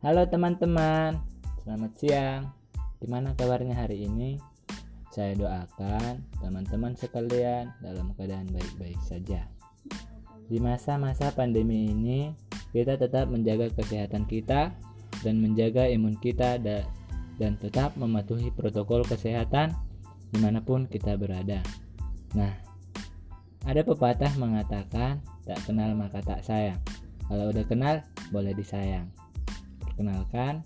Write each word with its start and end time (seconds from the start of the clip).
Halo 0.00 0.24
teman-teman, 0.24 1.20
selamat 1.60 1.92
siang. 2.00 2.48
Gimana 3.04 3.36
kabarnya 3.36 3.76
hari 3.76 4.08
ini? 4.08 4.40
Saya 5.12 5.36
doakan 5.36 6.24
teman-teman 6.40 6.96
sekalian 6.96 7.68
dalam 7.84 8.16
keadaan 8.16 8.48
baik-baik 8.48 8.96
saja. 9.04 9.44
Di 10.48 10.56
masa-masa 10.56 11.28
pandemi 11.36 11.92
ini, 11.92 12.32
kita 12.72 12.96
tetap 12.96 13.28
menjaga 13.28 13.68
kesehatan 13.76 14.24
kita 14.24 14.72
dan 15.20 15.36
menjaga 15.36 15.84
imun 15.92 16.16
kita 16.16 16.56
dan 17.36 17.52
tetap 17.60 17.92
mematuhi 18.00 18.48
protokol 18.56 19.04
kesehatan 19.04 19.76
di 20.32 20.40
mana 20.40 20.64
pun 20.64 20.88
kita 20.88 21.20
berada. 21.20 21.60
Nah, 22.32 22.56
ada 23.68 23.84
pepatah 23.84 24.32
mengatakan 24.40 25.20
tak 25.44 25.60
kenal 25.68 25.92
maka 25.92 26.24
tak 26.24 26.40
sayang. 26.40 26.80
Kalau 27.28 27.52
udah 27.52 27.68
kenal, 27.68 28.00
boleh 28.32 28.56
disayang. 28.56 29.12
Perkenalkan, 30.00 30.64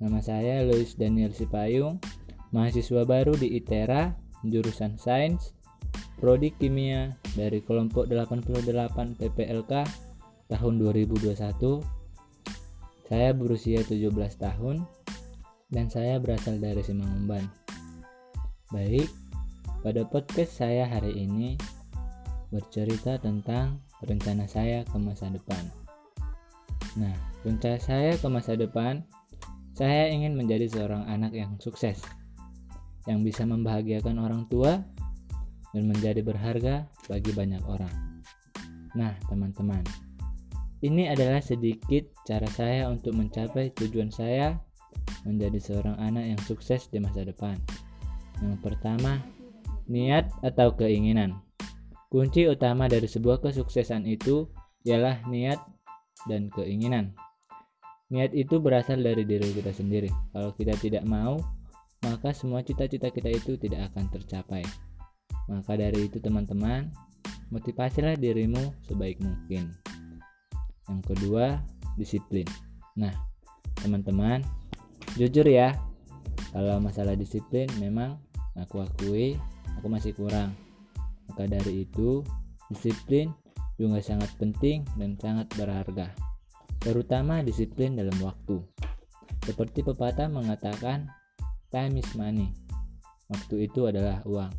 nama 0.00 0.24
saya 0.24 0.64
Louis 0.64 0.96
Daniel 0.96 1.36
Sipayung, 1.36 2.00
mahasiswa 2.48 3.04
baru 3.04 3.36
di 3.36 3.60
ITERA, 3.60 4.16
jurusan 4.40 4.96
Sains, 4.96 5.52
Prodi 6.16 6.48
Kimia 6.48 7.12
dari 7.36 7.60
kelompok 7.60 8.08
88 8.08 9.20
PPLK 9.20 9.84
tahun 10.48 10.74
2021. 10.80 11.84
Saya 13.04 13.36
berusia 13.36 13.84
17 13.84 14.08
tahun 14.40 14.88
dan 15.68 15.92
saya 15.92 16.16
berasal 16.16 16.56
dari 16.56 16.80
Simangumban. 16.80 17.44
Baik, 18.72 19.12
pada 19.84 20.08
podcast 20.08 20.56
saya 20.64 20.88
hari 20.88 21.12
ini 21.12 21.60
bercerita 22.48 23.20
tentang 23.20 23.84
rencana 24.00 24.48
saya 24.48 24.88
ke 24.88 24.96
masa 24.96 25.28
depan. 25.28 25.83
Nah, 26.94 27.14
rencana 27.42 27.78
saya 27.82 28.14
ke 28.14 28.26
masa 28.30 28.54
depan, 28.54 29.02
saya 29.74 30.06
ingin 30.10 30.38
menjadi 30.38 30.70
seorang 30.70 31.02
anak 31.10 31.34
yang 31.34 31.58
sukses, 31.58 31.98
yang 33.10 33.26
bisa 33.26 33.42
membahagiakan 33.42 34.22
orang 34.22 34.46
tua 34.46 34.78
dan 35.74 35.90
menjadi 35.90 36.22
berharga 36.22 36.86
bagi 37.10 37.34
banyak 37.34 37.62
orang. 37.66 37.90
Nah, 38.94 39.18
teman-teman, 39.26 39.82
ini 40.86 41.10
adalah 41.10 41.42
sedikit 41.42 42.06
cara 42.22 42.46
saya 42.46 42.86
untuk 42.86 43.18
mencapai 43.18 43.74
tujuan 43.74 44.14
saya 44.14 44.54
menjadi 45.26 45.58
seorang 45.58 45.98
anak 45.98 46.30
yang 46.30 46.40
sukses 46.46 46.86
di 46.92 47.02
masa 47.02 47.26
depan. 47.26 47.58
Yang 48.38 48.62
pertama, 48.62 49.18
niat 49.90 50.30
atau 50.46 50.70
keinginan. 50.78 51.42
Kunci 52.06 52.46
utama 52.46 52.86
dari 52.86 53.10
sebuah 53.10 53.42
kesuksesan 53.42 54.06
itu 54.06 54.46
ialah 54.86 55.26
niat 55.26 55.58
dan 56.30 56.48
keinginan. 56.52 57.12
Niat 58.12 58.30
itu 58.36 58.60
berasal 58.60 59.00
dari 59.00 59.26
diri 59.26 59.50
kita 59.50 59.74
sendiri. 59.74 60.12
Kalau 60.30 60.54
kita 60.54 60.76
tidak 60.78 61.02
mau, 61.08 61.40
maka 62.04 62.36
semua 62.36 62.60
cita-cita 62.60 63.08
kita 63.08 63.32
itu 63.32 63.56
tidak 63.56 63.90
akan 63.92 64.06
tercapai. 64.12 64.62
Maka 65.48 65.74
dari 65.76 66.06
itu 66.06 66.20
teman-teman, 66.20 66.92
motivasilah 67.48 68.16
dirimu 68.20 68.76
sebaik 68.84 69.18
mungkin. 69.24 69.72
Yang 70.88 71.00
kedua, 71.10 71.64
disiplin. 71.96 72.44
Nah, 72.94 73.12
teman-teman, 73.80 74.44
jujur 75.16 75.48
ya, 75.48 75.72
kalau 76.52 76.78
masalah 76.78 77.18
disiplin 77.18 77.66
memang 77.82 78.20
aku 78.54 78.84
akui 78.84 79.34
aku 79.80 79.86
masih 79.90 80.12
kurang. 80.14 80.54
Maka 81.26 81.48
dari 81.48 81.88
itu, 81.88 82.22
disiplin 82.70 83.32
juga 83.74 83.98
sangat 83.98 84.30
penting 84.38 84.86
dan 84.94 85.18
sangat 85.18 85.50
berharga, 85.58 86.14
terutama 86.78 87.42
disiplin 87.42 87.98
dalam 87.98 88.14
waktu. 88.22 88.62
Seperti 89.44 89.84
pepatah 89.84 90.30
mengatakan, 90.30 91.10
time 91.68 92.00
is 92.00 92.08
money. 92.16 92.48
Waktu 93.28 93.68
itu 93.68 93.90
adalah 93.90 94.24
uang. 94.24 94.52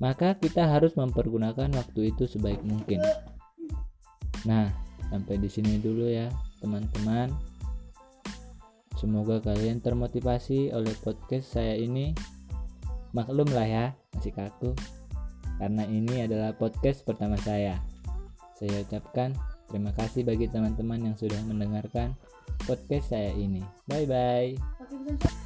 Maka 0.00 0.34
kita 0.38 0.66
harus 0.66 0.96
mempergunakan 0.96 1.68
waktu 1.72 2.14
itu 2.14 2.24
sebaik 2.24 2.62
mungkin. 2.64 3.02
Nah, 4.48 4.70
sampai 5.12 5.38
di 5.38 5.46
sini 5.46 5.78
dulu 5.78 6.08
ya, 6.08 6.32
teman-teman. 6.64 7.30
Semoga 8.96 9.42
kalian 9.42 9.82
termotivasi 9.82 10.72
oleh 10.72 10.94
podcast 11.02 11.58
saya 11.58 11.74
ini. 11.76 12.14
Maklum 13.12 13.50
lah 13.52 13.66
ya, 13.68 13.86
masih 14.16 14.32
kaku 14.32 14.72
karena 15.62 15.86
ini 15.86 16.26
adalah 16.26 16.50
podcast 16.58 17.06
pertama 17.06 17.38
saya. 17.38 17.78
Saya 18.62 18.86
ucapkan 18.86 19.34
terima 19.66 19.90
kasih 19.90 20.22
bagi 20.22 20.46
teman-teman 20.46 21.10
yang 21.10 21.18
sudah 21.18 21.42
mendengarkan 21.50 22.14
podcast 22.62 23.10
saya 23.10 23.34
ini. 23.34 23.58
Bye 23.90 24.06
bye. 24.06 25.41